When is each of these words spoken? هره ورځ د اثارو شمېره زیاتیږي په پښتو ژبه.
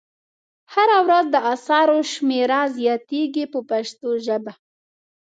هره 0.73 0.97
ورځ 1.07 1.25
د 1.31 1.35
اثارو 1.53 1.97
شمېره 2.11 2.61
زیاتیږي 2.77 3.45
په 3.53 3.59
پښتو 3.69 4.09
ژبه. 4.25 4.53